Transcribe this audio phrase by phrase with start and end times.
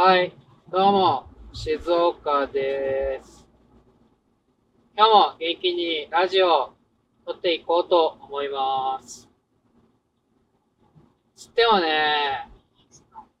[0.00, 0.32] はい、
[0.70, 3.48] どうも、静岡です。
[4.96, 6.72] 今日も元気にラジオを
[7.26, 9.28] 撮っていこうと思います。
[11.34, 12.48] つってもね、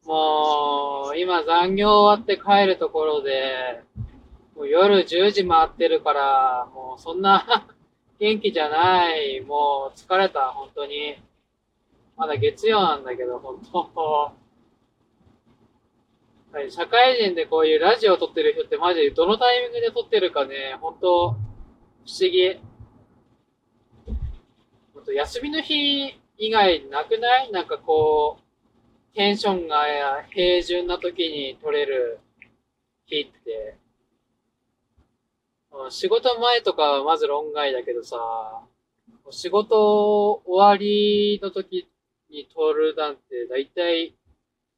[0.04, 3.84] もう、今残業終わって帰るところで、
[4.56, 7.68] もう夜10時回ってるから、もうそんな
[8.18, 9.42] 元気じゃない。
[9.42, 11.22] もう疲れた、本当に。
[12.16, 13.60] まだ月曜なんだけど、本
[13.94, 14.47] 当。
[16.50, 21.38] はい、社会人でこういうラジオを撮ってる人ってマジでどのタイミングで撮ってるかね、本当不思
[22.20, 22.58] 議。
[24.94, 27.52] ほんと休みの日以外なくない？
[27.52, 29.84] なんかこう、テンションが
[30.30, 32.18] 平準な時に撮れる
[33.04, 33.76] 日って。
[35.90, 38.16] 仕事前とかはまず論外だけどさ、
[39.30, 41.86] 仕事終わりの時
[42.30, 44.14] に撮るなんて大体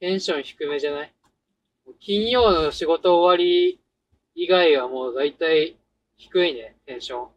[0.00, 1.14] テンション低めじゃない？
[1.98, 3.80] 金曜の仕事終わり
[4.34, 5.76] 以外はもう大体
[6.16, 7.28] 低いね、テンション。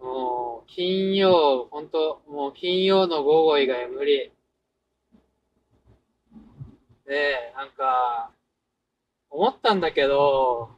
[0.00, 4.32] もう、金曜、ほんと、もう金曜の午後以外無理。
[7.06, 8.30] で、なんか、
[9.30, 10.70] 思ったんだけど、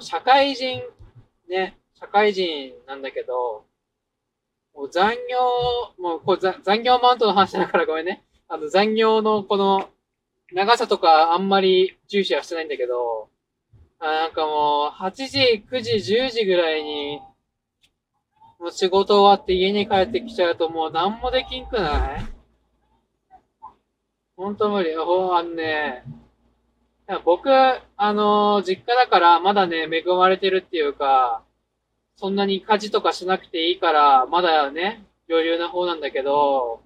[0.00, 0.82] 社会人、
[1.48, 3.64] ね、社会人なんだけど、
[4.74, 5.38] もう残業、
[6.02, 8.24] もうこう残業マウントの話だからごめんね。
[8.48, 9.90] あの残業のこの
[10.52, 13.28] 長さとかあんまり重視はしてないんだけど、
[14.00, 17.20] あなんかもう8時、9時、10時ぐらいに、
[18.58, 22.26] もう仕事終わって家に帰ってきちゃうともう何もできんくない？
[24.36, 24.94] ほんと無理。
[24.96, 26.04] ほんあのね、
[27.24, 31.42] 僕、あの実家だからまだね、恵まれてるっていうか、
[32.16, 36.82] そんなに家事とかしなくていいから、まだね、余裕な方なんだけど、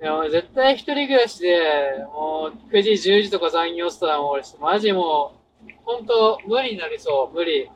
[0.00, 5.32] いや、もう絶対一人暮らしで、もう9時、10時とか残業したらもう俺、マジも
[5.66, 7.70] う、ほんと無理になりそう、無理。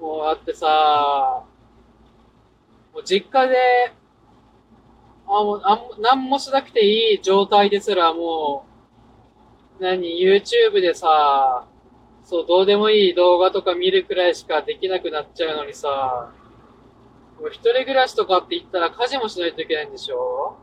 [0.00, 1.44] もうだってさ、
[2.92, 3.92] もう実家で、
[5.26, 8.66] あ、もう、あん、なんもしなくていい状態ですらも
[9.78, 11.66] う、何、YouTube でさ、
[12.24, 16.32] そう、どうでもいい動画とか見るくらいしかできなくなっちゃうのにさ、
[17.42, 20.56] もう一人暮らしとかって言ったら家事もしないといけないんでしょ？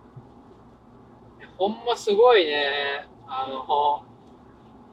[1.57, 3.06] ほんますごいね。
[3.28, 4.06] あの、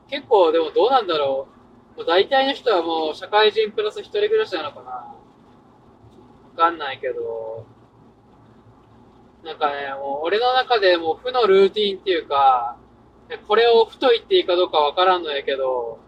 [0.09, 1.47] 結構でもどうなんだろ
[1.95, 1.99] う。
[1.99, 5.15] もう大体の人はもう社会人プラス一人暮らしなのかなわ
[6.57, 7.65] かんないけど。
[9.45, 12.77] なんかね、もう俺の中でもう負のルーティンっていうか、
[13.47, 16.01] これを負と言っていいかどうかわからんのやけど、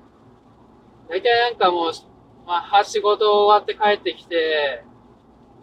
[1.09, 1.93] 大体なんかもう、
[2.45, 4.83] まあ、仕事終わって帰ってきて、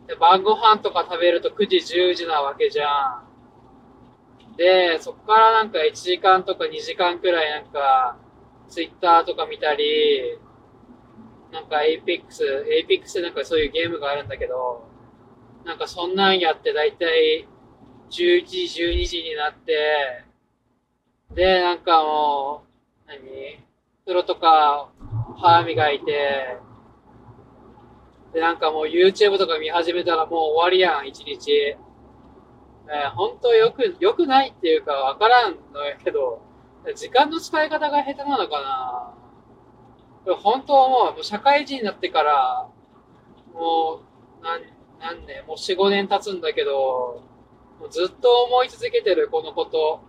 [0.07, 4.55] で晩ご飯とか食べると9時、10時なわけじゃん。
[4.57, 8.17] で、そっからなんか1時間とか2時間くらいなんか、
[8.69, 10.39] ツイッターとか見たり、
[11.51, 14.87] なんか Apex、Apex ってなんかそういうゲームがあるんだけど、
[15.65, 17.47] なんかそんなんやってだいたい
[18.09, 20.23] 11時、12時になって、
[21.33, 22.63] で、なんかも
[23.07, 23.59] う、何？
[24.05, 24.91] 風呂とか
[25.37, 26.57] 歯磨いて、
[28.35, 31.51] で、なんかもう YouTube とか見始めたらもう終わりやん、一日。
[31.53, 36.41] えー、本当よく、良くないっていうかわからんのやけど、
[36.95, 39.13] 時間の使い方が下手なのかな
[40.25, 41.13] これ本当思う。
[41.13, 42.69] もう社会人になってから、
[43.53, 44.01] も
[44.41, 44.61] う、なん、
[44.99, 47.23] 何年、もう4、5年経つんだけど、
[47.79, 50.01] もうずっと思い続けてる、このこと。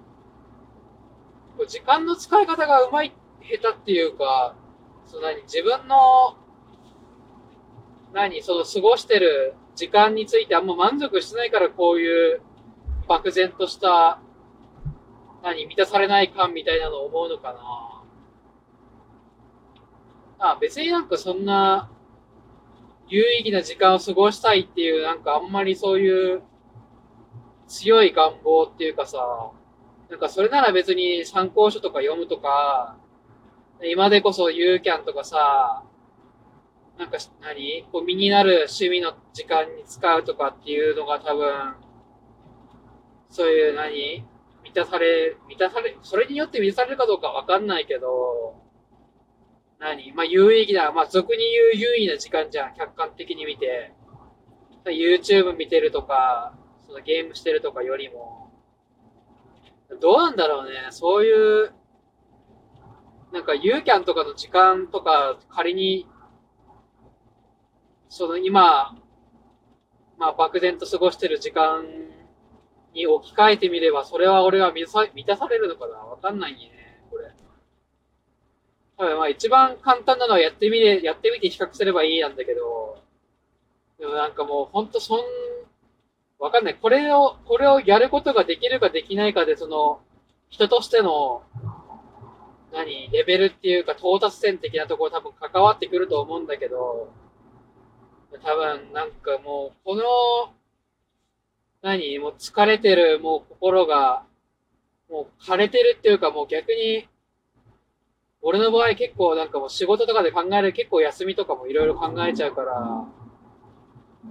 [1.68, 4.56] 時間の使い方がうまい、下手っていうか、
[5.06, 6.36] その何、自分の、
[8.16, 12.40] 何、その過ごしてる時間についてあんま満足してないからこういう
[13.06, 14.22] 漠然とした、
[15.42, 17.52] 何、満たされない感みたいなのを思うのか
[20.38, 20.48] な。
[20.52, 21.90] あ、別になんかそんな、
[23.06, 26.42] 有意義な時間を過ごしたいっていう、なんかあんまりそういう
[27.68, 29.18] 強い願望っていうかさ、
[30.08, 32.96] なんかそれなら別に参考書とか読むとか、
[33.82, 35.82] 今でこそユーキャンとかさ、
[36.98, 37.84] なんか何？
[37.92, 41.74] こう身になる趣味の時間に使うとかっていうのが多分、
[43.28, 44.24] そういう何？
[44.64, 48.62] 満たされ、満たされ、それによって満たされるかどうかわかんないけど、
[49.78, 50.12] 何？
[50.12, 51.38] まあ有意義な、まあ俗に
[51.72, 53.92] 言う有意義な時間じゃん、客観的に見て。
[54.88, 56.56] YouTube 見てるとか、
[56.86, 58.52] そのゲームしてるとかよりも、
[60.00, 61.72] どうなんだろうね、そういう、
[63.32, 66.06] なんかユーキャンとかの時間とか仮に、
[68.08, 68.96] その今、
[70.18, 71.84] まあ漠然と過ごしてる時間
[72.94, 74.86] に置き換えてみれば、それは俺は満
[75.26, 75.96] たされるのかな？
[75.98, 77.32] わかんないね、これ。
[78.96, 83.02] 多分まあ一番簡単なのはやってみれ、やってみて比較すればいいなんだけど、
[83.98, 85.20] でもなんかもうほんとそん、
[86.38, 86.74] わかんない。
[86.74, 90.00] これを、これをやることができるかできないかで、その、
[90.50, 91.42] 人としての、
[92.72, 97.10] 何、レベルっていうか到達点的なところ多分関わってくると思うんだけど、
[98.42, 100.02] 多分なんかもう、この、
[101.82, 104.24] 何もう疲れてる、もう心が、
[105.08, 107.08] もう枯れてるっていうかもう逆に、
[108.42, 113.04] 俺の場合結構なんかもう仕事とかで考える結構休みとかもいろいろ考えちゃうから、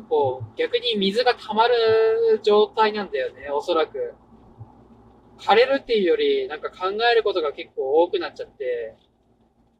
[0.09, 4.13] こう逆に水が溜まる状態なんだよね、おそらく。
[5.37, 8.95] 枯れるっていうより、なんか考えることが結構多くなっちゃって、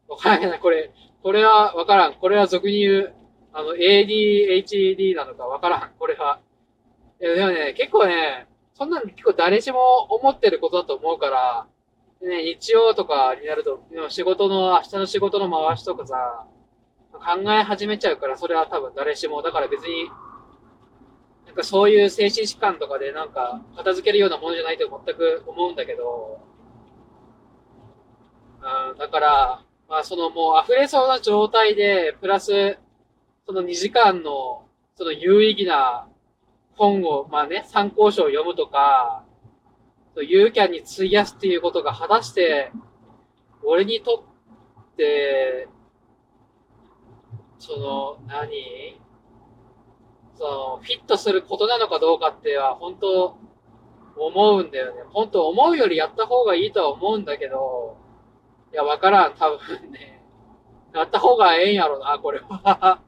[0.08, 0.60] わからない。
[0.60, 0.92] これ、
[1.24, 2.14] これはわからん。
[2.14, 3.16] これは俗に言う、
[3.58, 5.92] あの、ADHD なのかわからん。
[5.98, 6.42] これは。
[7.20, 11.68] でもね、結構ね、そんなの結構誰しも思ってることだと思うから、
[12.22, 13.80] ね、日曜とかになると、
[14.10, 16.46] 仕事の、明日の仕事の回しとかさ、
[17.14, 19.42] 考え始めちゃうから、それは多分誰しも。
[19.42, 20.10] だから別に、
[21.46, 26.42] なんかそういう精神疾患とかでなんか片付けるようなものじゃないと全く思うんだけど、
[28.92, 32.78] うん、だから、まあそのもう溢れそうな状態で、プラス、
[33.46, 34.66] その2時間の、
[34.96, 36.08] その有意義な
[36.76, 39.24] 本を、まあね、参考書を読むとか、
[40.18, 42.72] ユーキャンに費やすっていうことが果たして、
[43.64, 44.24] 俺にと
[44.94, 45.68] って、
[47.60, 49.00] その、何？
[50.38, 53.38] その、フィットすることなのかどうかっては、本当
[54.18, 55.02] 思うんだよね。
[55.12, 57.98] 本当思うよりやった方がいいとは思うんだけど、
[58.74, 60.22] いや、わからん、多分ね。
[60.94, 63.02] やった方がええんやろな、これは。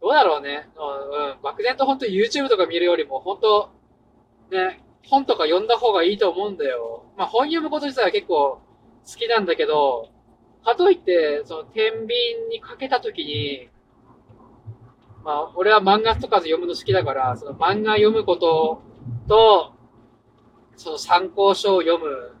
[0.00, 0.68] どうだろうね。
[0.76, 3.70] うん、漠然と本当 YouTube とか見るよりも、本当
[4.50, 7.04] ね、本とか読んだ方がいいと思うんだよ。
[7.16, 8.60] まあ本読むこと自体は結構
[9.06, 10.10] 好きなんだけど、
[10.64, 12.14] かといって、その天秤
[12.50, 13.68] にかけたときに、
[15.24, 18.82] まあ俺は漫画とか読むの好きだから、その漫画読むこと
[19.26, 19.72] と、
[20.76, 22.36] その参考書を読む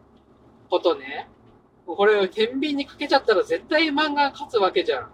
[0.70, 1.28] ことね。
[1.86, 5.10] これを天秤にかけちゃったら絶対漫画勝つわけじゃん。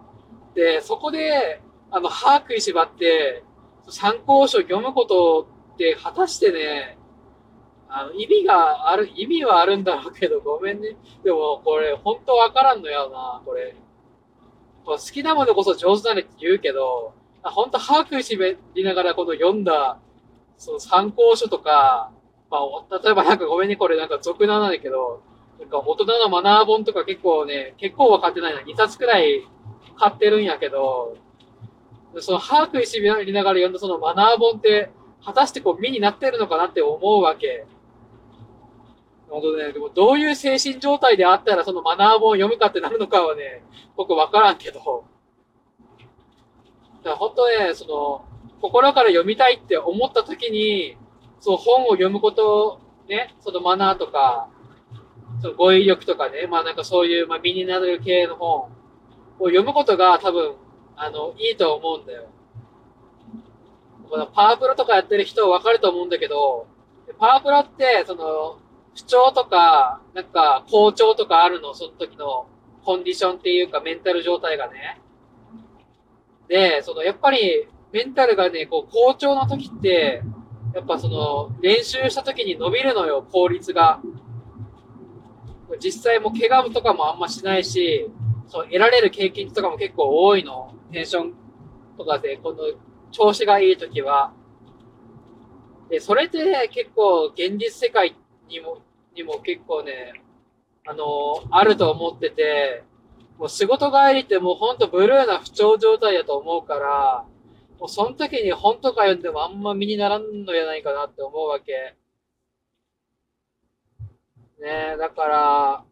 [0.54, 1.60] で、そこで、
[1.94, 3.44] あの、歯食いしばって、
[3.88, 6.98] 参考書読むことって果たしてね、
[7.88, 10.96] あの、意味がある、意味はあるんだろうけど、ごめんね。
[11.22, 13.76] でも、これ、本当わからんのやな、これ。
[14.84, 17.14] 好きなものこそ上手だねって言うけど、
[17.44, 20.00] 本当歯食いしべりながらこの読んだ、
[20.58, 22.10] その参考書とか、
[22.50, 25.22] まあ、例えばなんかごめんね、これなんか俗なんだけど、
[25.60, 28.62] なんか大人のマナー本とか結構ね、結構は買ってないな。
[28.62, 29.46] 2冊くらい
[29.96, 31.16] 買ってるんやけど、
[32.20, 34.90] その歯食いしびりながら読んだそのマナー本って、
[35.24, 37.66] 果たしてこう身になってるのかなって思うわけ。
[39.28, 43.64] 本当ね、でもどういう精神状態であったらそのマナー本を読むかってなるのかはね、
[43.96, 45.04] 僕わからんけど。
[47.02, 48.24] だから本当ね、その、
[48.60, 50.96] 心から読みたいって思った時に、
[51.40, 54.48] そう本を読むこと、ね、そのマナーとか、
[55.42, 58.70] その語彙力とかね、まあなんかそういう、まあ身になる系の本を
[59.46, 60.54] 読むことが多分
[60.96, 62.28] あの、いいと思うんだよ。
[64.08, 66.66] このパワープロとかやってる人わかると思うんだけど、
[67.18, 68.58] パワープロって、その、
[68.94, 72.46] 不調とか、なんか、好調とかあるの、その時の
[72.84, 75.00] コンディションっていうか、メンタル状態がね。
[76.48, 80.22] で、その、やっぱり、メンタルがね、こう、好調な時って、
[80.74, 84.00] やっぱその、練習した時に伸びるのよ、効率が。
[85.80, 88.08] 実際も怪我とかもあんましないし、
[88.48, 90.74] そう、得られる経験とかも結構多いの。
[90.92, 91.34] テンション
[91.98, 92.58] とかで、この
[93.10, 94.32] 調子がいい時は。
[95.88, 98.14] で、それって、結構現実世界
[98.48, 98.78] にも、
[99.14, 100.22] にも結構ね、
[100.86, 102.84] あの、あると思ってて、
[103.38, 107.24] もう仕事帰りってもうほんとブルーな不調状態だと思うから、
[107.78, 111.96] もうその時に本とか読んでもあんま身にならんのやないかなって思うわけ。
[114.60, 115.84] ねえ、だから、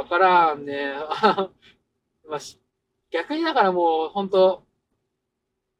[0.00, 0.94] わからんね。
[2.26, 2.40] まあ、
[3.10, 4.62] 逆にだからもう、本当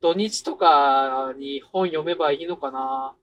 [0.03, 3.17] 土日とかに本読めばいいのかな。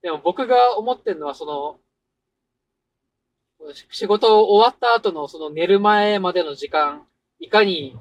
[0.00, 1.78] でも僕が思ってるのは、その、
[3.90, 7.06] 仕事終わった後のその寝る前までの時間、
[7.38, 7.94] いかに、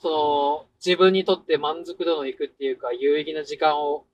[0.00, 4.06] その、自分にとって満足度のいくっていうか、有意義な時間を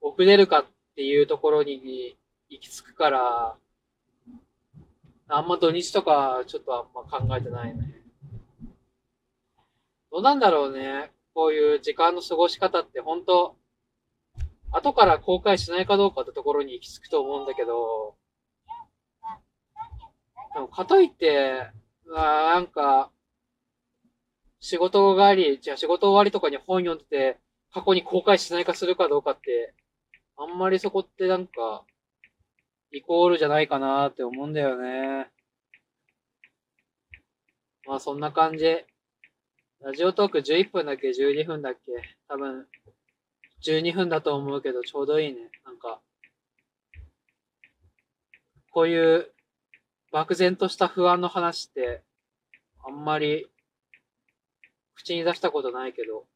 [0.00, 2.16] 送れるかっていうところに
[2.48, 3.56] 行き着くから、
[5.28, 8.02] あんま土日とかちょっとあんま考えてないね。
[10.10, 11.12] どうなんだろうね。
[11.34, 13.56] こういう時間の過ごし方って本当
[14.70, 18.16] 後から公開しないかどうかってところに行き着くと思うんだけど、
[20.54, 21.70] でも、かといって、
[22.14, 23.10] あなんか、
[24.60, 27.38] 仕事帰り、じゃあ仕事終わりとかに本読んでて、
[27.72, 29.74] 過去に公開しないかするかどうかって、
[30.36, 31.84] あんまりそこってなんか、
[32.90, 35.30] イコールじゃないかなって思うんだよね。
[37.86, 38.64] まあそんな感じ。
[39.80, 41.92] ラジオトーク11分だっけ ?12 分だっけ？
[42.28, 42.66] 多分、
[43.62, 45.50] 12分だと思うけど、ちょうどいいね。
[45.64, 46.00] なんか、
[48.70, 49.32] こういう
[50.10, 52.02] 漠然とした不安の話って、
[52.84, 53.48] あんまり
[54.94, 56.26] 口に出したことないけど、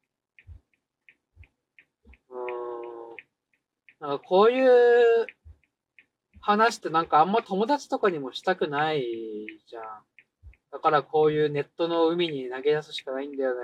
[2.29, 5.27] うーん、なんかこういう
[6.45, 9.01] 話ってなんかあんま友達とかにもしたくない
[9.65, 9.83] じゃん。
[10.73, 13.59] だからこういうネットの海に投げ出すしかないんだよね。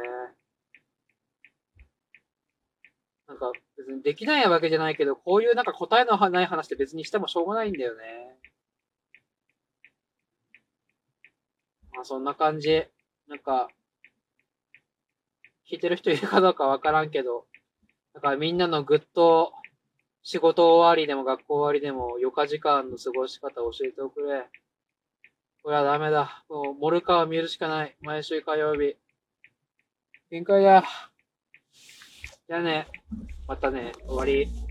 [3.27, 8.37] なんか別にできないわけじゃないけど、こういうなんか答えのない話って別にしてもしょうがないんだよね。
[11.91, 12.85] まあそんな感じ。
[13.27, 13.67] なんか、
[15.69, 17.45] 聞いてる人いるかどうかわからんけど、
[18.13, 19.53] なんかみんなのぐっと
[20.31, 24.45] 仕事終わりでも学校終わりでも余暇時間の過ごし方を教えておくれ。
[25.63, 26.45] これはダメだ。
[26.47, 27.95] もう、モルカーを見るしかない。
[28.01, 28.95] 毎週火曜日。
[30.29, 30.83] 限界だ。
[32.47, 32.85] じゃあね。
[33.47, 33.91] またね。
[34.05, 34.68] 終わり。